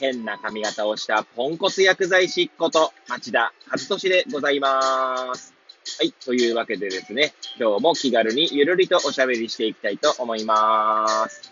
[0.00, 5.54] 変な髪型をしたポンコツ薬剤師こと町田和俊でございます。
[5.98, 6.12] はい。
[6.24, 11.42] というわけでですね、今日も気軽にゆるりとおしゃべりしていきたいと思います。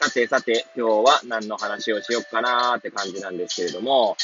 [0.00, 4.16] さてさて、今日は何の話をしよっかなーって感じなんですけれども、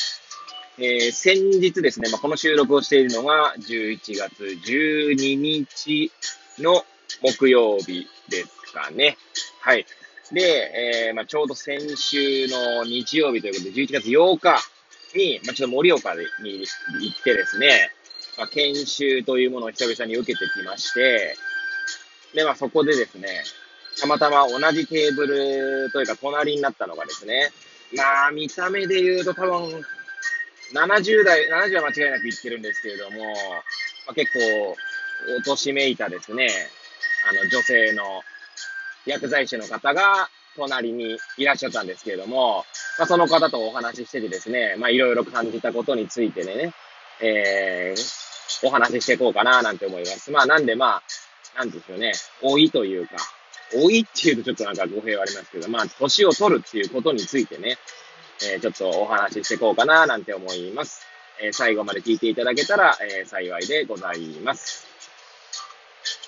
[0.78, 6.12] えー、先日ですね、まあ、この収録をしているのが11月12日
[6.58, 6.84] の
[7.20, 9.16] 木曜日ですかね。
[9.60, 9.86] はい。
[10.32, 14.58] で、えー、まあ、ちょうど先週の日曜日ということで、11月8日
[15.16, 16.20] に、まあ、ちょっと盛岡に
[17.00, 17.90] 行ってですね、
[18.38, 21.36] まあ、研修というものを久々に受けてきまして、
[22.34, 23.28] で、まあ、そこでですね、
[24.00, 27.50] たまたま同じテーブルというか隣になったのがですね、
[27.96, 29.82] まあ、見た目で言うと多分、
[30.74, 33.24] 70代、70は間違いなく言ってるんですけれども、
[34.06, 34.76] まあ、結構、
[35.38, 36.48] おとしめいたですね、
[37.30, 38.22] あの、女性の
[39.06, 42.64] 薬剤師の方が隣にいらっしゃったんですけれども、
[42.98, 46.72] まあ、その方とお話ししててですね、まあ、いろいろ感じたことについてね、
[47.20, 50.30] えー、お話ししていこうかななんて思います。
[50.30, 51.02] まあ、なんでまあ、
[51.58, 53.16] なんでしょうね、老いというか、
[53.74, 57.78] 老いっていうとちょっとなんか語弊はありますけど、まあ、年を取るっていうことについてね、
[58.42, 61.06] えー、ちょっとお話ししていこうかななんて思います。
[61.42, 64.86] えー、最後まで聞いていただけたら、えー、幸いでございます。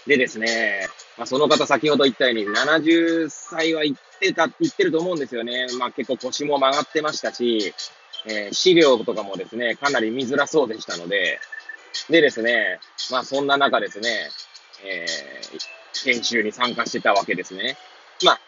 [0.07, 5.67] でですね、まあ、その方先ほど言ったように70歳は言ってたって、言ってると思うんですよね。
[5.79, 7.75] まあ結構腰も曲がってましたし、
[8.27, 11.41] えー、資料とかもですね、かなり見づらそうでしたので、
[12.09, 12.79] でですね、
[13.11, 14.11] まあそんな中ですね、
[14.85, 17.77] えー、研修に参加してたわけですね。
[18.25, 18.41] まあ、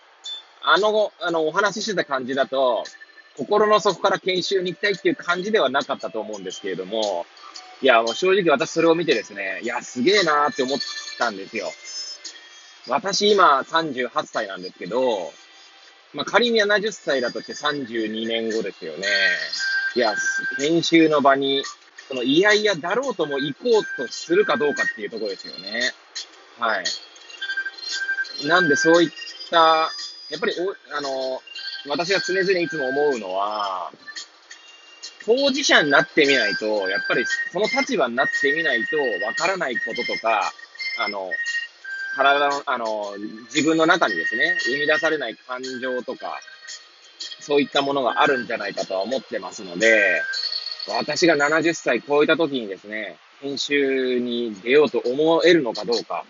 [0.62, 2.84] あの、あの、お話ししてた感じだと、
[3.36, 7.26] 心の底から研修に行きたいっていう感じではなかったと思うんですけれども、
[7.82, 10.78] いや、もう正直私それを見てですね、いや、すげえなーって思っ
[11.18, 11.72] たんですよ。
[12.88, 15.32] 私今38歳なんですけど、
[16.12, 19.06] まあ、仮に70歳だとして32年後ですよね。
[19.94, 20.14] いや、
[20.58, 21.62] 研修の場に、
[22.08, 25.92] その、いやいやだろうとも行こうとするかどうかっていうところですよね。
[26.58, 28.46] はい。
[28.46, 29.10] なんでそういっ
[29.50, 29.90] た、
[30.30, 31.40] やっぱりお、あの、
[31.88, 33.92] 私が常々いつも思うのは、
[35.24, 40.52] 当事者になってみないと、やっぱりその立場になってみないとわからないこととか、
[40.98, 41.30] あの、
[42.14, 43.14] 体の、あの、
[43.54, 46.40] 自分の中にですね、生み出されない感情とか、
[47.40, 50.22] そういったものがあるんじゃないかとは思ってますので、
[50.88, 56.24] 私が70歳超えた時にですね、研修に出ようと思えるのかどうか。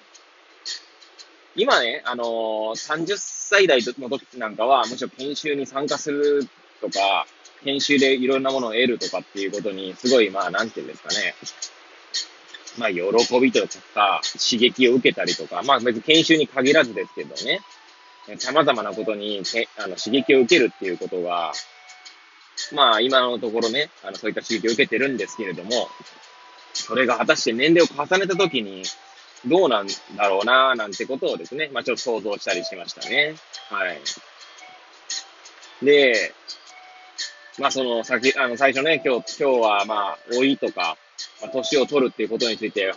[1.57, 6.49] 今ね、あのー、30歳代の時なんかは、むしろ研修に参加する
[6.81, 7.27] とか、
[7.65, 11.35] 研修でいろんなものを得るとかっていうことに、すごい、まあ、なんていうんですかね、
[12.81, 13.61] まあ、喜びと
[13.95, 17.61] か、刺激を受けたりとか、まあ別に研修に限らずですけどね、
[18.39, 19.43] 様々なことに
[19.77, 21.53] あの刺激を受けるっていうことが、
[22.73, 25.89] まあ今のところね、あのそういった刺激を受けてるんですけれども、
[26.73, 28.83] それが果たして年齢を重ねたときに、
[29.45, 29.87] どうなん
[30.17, 33.35] だろうな、なんてことをですね、まあちょっと想像したりしましたね。
[33.69, 34.01] はい。
[35.85, 36.33] で、
[37.59, 40.97] まあその先、あの最初ね、今日、今日はまあ老いとか、
[41.41, 42.93] まあ、年を取るっていうことについて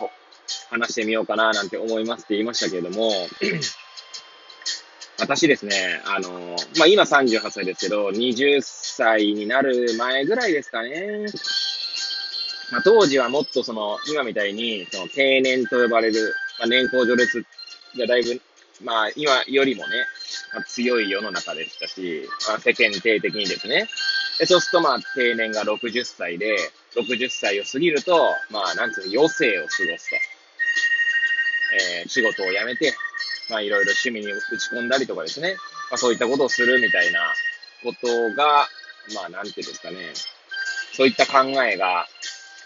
[0.70, 3.10] 話してみようかななんて思いますって言いましたけれども、
[5.20, 11.26] 私ですね、あの、まあ、今38歳ですけど、20歳になる前ぐらいですかね。
[12.72, 17.44] まあ、当時はもっとその、今みたいに、その定年と呼ばれる、まあ、年功序列
[17.96, 18.40] がだいぶ、
[18.82, 19.92] まあ、今よりもね、
[20.52, 23.88] まあ、強い世の中でしたし、まあ、世間体的にですね。
[24.38, 26.56] でそうするとまあ、定年が60歳で、
[26.96, 30.16] 60歳を過ぎると、まあ、なんつうの、余生を過ごすと。
[32.00, 32.94] えー、仕事を辞めて、
[33.50, 35.56] まあ、いろいろ趣味に打ち込んだりとかですね。
[35.90, 37.20] まあ、そういったことをするみたいな
[37.82, 38.68] ことが、
[39.14, 40.12] まあ、なんていうんですかね。
[40.92, 42.06] そういった考えが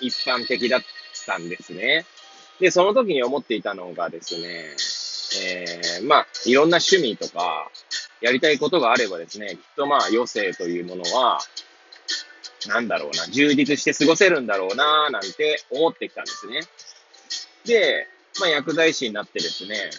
[0.01, 0.81] 一般的だっ
[1.27, 2.05] たんですね。
[2.61, 4.77] で、その時に思っていたのがですね、
[5.37, 7.71] えー、まあ、いろんな趣味とか、
[8.21, 11.39] やりたいことがあればですね、きっとまあ余生というものは、
[12.69, 16.61] なんだろうな、充実して過ごせるんだろうな、なんて思ってきたんですね。
[17.65, 18.07] で、
[18.41, 19.91] まあ、薬剤師になってですね、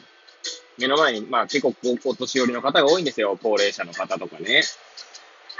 [0.77, 1.75] 目の前に、まあ、結構
[2.05, 3.37] お年寄りの方が多いんですよ。
[3.41, 4.63] 高齢者の方とかね。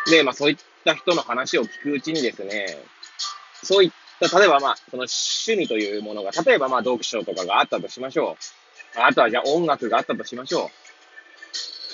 [0.10, 2.78] で、まあ、そういった人の話を聞くうちにですね、
[3.64, 8.38] そういった例えばまあ、その趣味というものが、例えばまあ読書とかがあったとしましょ
[8.98, 9.00] う。
[9.00, 10.70] あとはじゃあ音楽があったとしましょ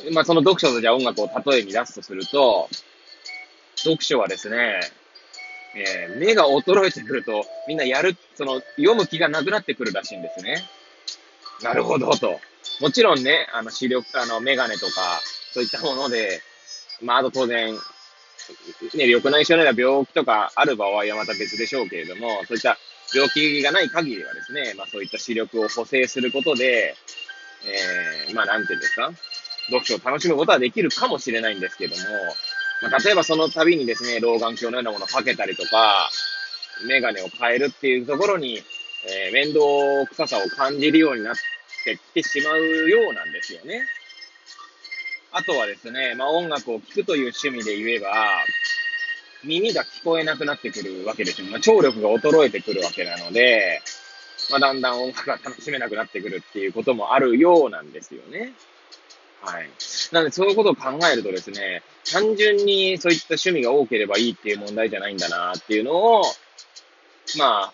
[0.07, 0.11] う。
[0.11, 2.67] まあその読書とじゃあ音楽を例えに出すとすると、
[3.75, 4.79] 読書はですね、
[5.75, 10.63] えー、目が衰えてくると、みんなやる、その、読む気がなくなってくるらしいんですね。
[11.61, 12.39] なるほど、と。
[12.81, 15.21] もちろんね、あの、視力、あの、メガネとか、
[15.53, 16.41] そういったもので、
[17.01, 17.79] まあ、あと当然、ね、
[19.07, 22.77] 緑内障のような病気とかある場合はまた別でしょうけれども、そういった
[23.13, 26.95] 病気がない限りはですね、まあそういった視力を補正することで、
[28.27, 29.11] えー、まあなんていうんですか、
[29.67, 32.01] 読書を楽しむことはできるかもしれないんですけども、
[32.89, 36.09] まあ、例えばその度にですね、老眼鏡のようなものをかけたりとか、
[36.87, 38.61] メガネを変えるっていうところに、
[39.07, 39.59] えー、面倒
[40.09, 41.35] 臭さを感じるようになっ
[41.83, 43.81] てきてしまうようなんですよね。
[45.31, 48.13] あとはですね、まあ、音楽を聴くという趣味で言えば、
[49.43, 51.47] 耳が聞こえなくなってくるわけですよ。
[51.47, 53.81] まあ、聴力が衰えてくるわけなので、
[54.51, 58.53] まあ、だんだん音楽が楽しめなくなってくるっていうこともあるようなんですよね。
[59.41, 59.69] はい。
[60.11, 66.23] なので、そういうことを考えるとですね、単純にそういった趣味が多ければいいっていう問題じゃないんだなっていうのを、
[67.37, 67.73] まあ、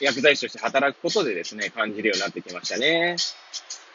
[0.00, 3.16] 薬剤師として働くことでですね、感じるようになってきましたね。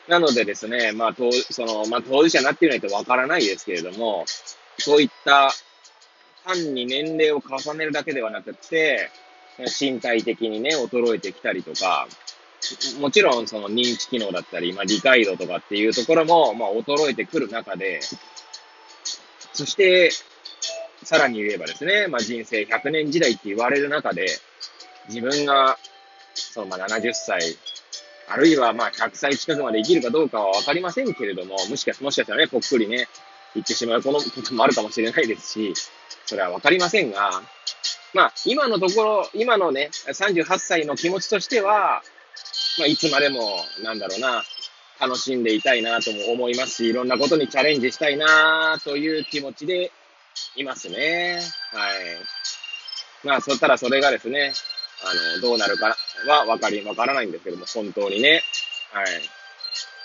[0.07, 4.25] なのでですね、まあ、当その、まあ、当事者になってみないとわからないですけれども、
[4.77, 5.51] そういった
[6.45, 9.09] 単に年齢を重ねるだけではなくて、
[9.79, 12.07] 身体的にね、衰えてきたりとか、
[12.99, 17.99] もちろんその認知機能だったり、まあ、理解度とかっていうところも、まあ、衰えてくる中で、
[19.53, 20.11] そして、
[21.03, 24.25] さらに言えばですね、まあ、人生100年時代って言われる中で、
[25.09, 25.77] 自分が、
[26.33, 27.57] そのまあ70歳、
[28.29, 33.07] あるいはまあ100歳近くまで生きるかどうかはわかりませんけれども、もしかもしかしたらね、ぽっくりね、
[33.53, 35.73] 言ってしまうこともあるかもしれないですし、
[36.25, 37.41] それはわかりませんが、
[38.13, 42.03] まあ、今のところ、今のね、38歳の気持ちとしては、
[42.77, 44.43] まあ、いつまでも、なんだろうな、
[44.99, 49.91] 楽しんでいたいなとも思いますし、いろんなことにチャレンジしたいなという気持ちで
[50.55, 51.39] いますね。
[51.71, 53.27] はい。
[53.27, 54.53] まあ、そしたらそれがですね、
[55.03, 55.95] あの、どうなるか
[56.27, 58.41] はわかり、わからないんですけども、本当にね。
[58.91, 59.07] はい。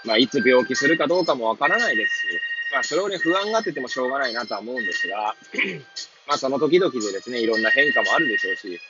[0.04, 2.40] まあ、いつ病気するかどうかもわからないですし、
[2.72, 5.34] まあ、それをね、不安がっててもしょうがないなとは思うんですが、
[6.26, 8.80] まあ、その時々でですね、いろんな変化もあるでしょうし、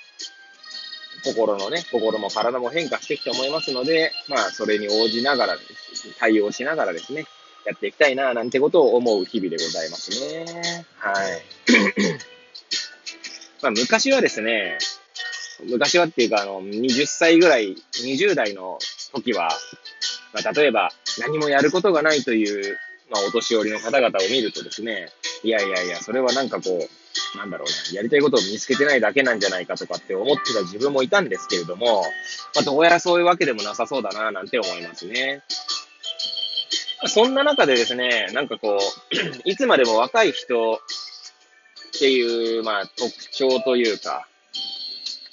[1.25, 5.57] 心のね、心も体も変化していくと思いますので、まあ、それに応じながら、
[6.19, 7.27] 対応しながらですね、
[7.65, 10.85] やっていきたいな、なんてことを思う日々でございますね。
[10.97, 11.43] はい。
[13.63, 14.79] まあ、昔はですね、
[15.65, 18.79] 昔はっていうか、あの、20歳ぐらい、20代の
[19.13, 19.51] 時は、
[20.33, 22.79] まあ、例えば、何もやることがないという、
[23.11, 25.11] まあ、お年寄りの方々を見るとですね、
[25.43, 26.89] いやいやいや、それはなんかこう、
[27.37, 32.03] なんだろうな、やりたいことを見つけてないだけなんじゃないかとかって思ってた自分もいたんですけれども、
[32.55, 35.43] まあ、どうやらそういうわけでもなさそうだな、なんて思いますね。
[37.07, 38.79] そんな中でですね、なんかこう、
[39.49, 40.79] いつまでも若い人っ
[41.99, 44.27] ていう、まあ、特徴というか、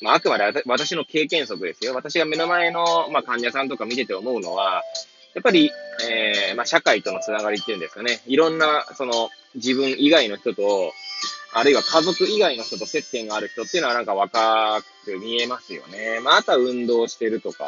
[0.01, 1.95] まあ、あくまで私の経験則ですよ。
[1.95, 4.83] 私が目の前の、まあ、患者さんとか見てて思うのは、
[5.33, 5.71] やっぱり、
[6.09, 8.21] えー、まあ、社会とのつながりっていうんですかね。
[8.25, 10.94] いろんな、その、自分以外の人と、
[11.57, 16.19] あるいは家族以外の人と接点がある人っていうのはなんか若く見えますよね。
[16.21, 17.65] まあ、あとは運動してるとか、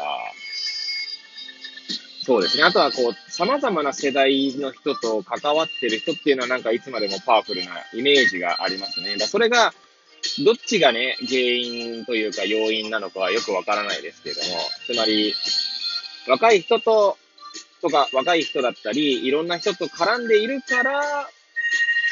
[2.22, 2.64] そうですね。
[2.64, 9.16] あとはこう、様々な世代の人と関わってる人っていうのはなんかいつまでもパワフルなイメージがありますね。
[9.16, 9.72] だそれが、
[10.44, 14.46] どっちがね、原因というか要因なのかはよくわからないですけども、
[14.86, 15.32] つまり、
[16.26, 17.16] 若い人と、
[17.80, 21.30] とか若い人だったり、いろんな人と絡んでいるから、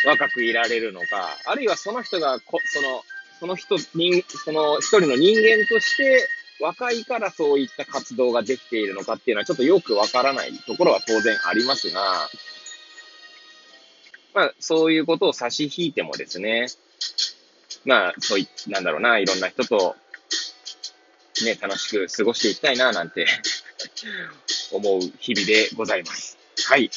[0.07, 3.03] 若くいられるのか、あるいはその人がこ、その、
[3.41, 6.29] その人、人、その一人の人間として、
[6.61, 12.01] 若いからそういった活動ができているのかっていうのはちょっとよくわからないところは当然ありますが、
[14.33, 16.69] まあ、そういうことを差し引いてもですね、
[17.85, 19.97] まあ、そうい、なんだろうな、いろんな人と、
[21.45, 23.27] ね、楽しく過ごしていきたいな、なんて
[24.73, 26.39] 思う日々でございます。
[26.65, 26.91] はい。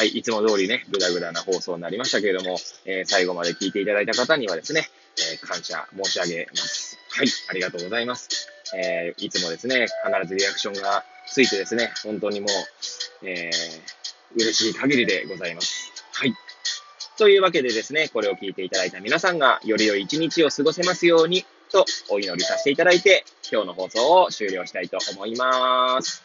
[0.00, 4.88] はい、いつも通りね、ぐだぐだな放送になりましたけれども、えー、最後まで聞いていただいた方にはですね、
[5.18, 6.98] えー、感謝申し上げます。
[7.10, 8.48] はい、ありがとうございます。
[8.74, 15.92] えー、いつもですね、必ずリアクションがついてですね、本当にもう、えー、嬉しい限りでございます。
[16.14, 16.32] はい。
[17.18, 26.24] というわけでですね、これを聞いていただいた皆さんが、より良い一日を過ごせますように、とお祈りさせていただいて、今日の放送を終了したいと思います。